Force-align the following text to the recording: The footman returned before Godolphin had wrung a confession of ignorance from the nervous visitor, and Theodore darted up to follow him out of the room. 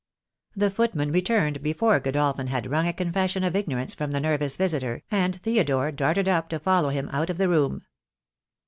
The 0.55 0.71
footman 0.71 1.11
returned 1.11 1.61
before 1.61 1.99
Godolphin 1.99 2.47
had 2.47 2.65
wrung 2.71 2.87
a 2.87 2.93
confession 2.93 3.43
of 3.43 3.55
ignorance 3.55 3.93
from 3.93 4.09
the 4.09 4.19
nervous 4.19 4.57
visitor, 4.57 5.03
and 5.11 5.35
Theodore 5.35 5.91
darted 5.91 6.27
up 6.27 6.49
to 6.49 6.59
follow 6.59 6.89
him 6.89 7.07
out 7.13 7.29
of 7.29 7.37
the 7.37 7.47
room. 7.47 7.83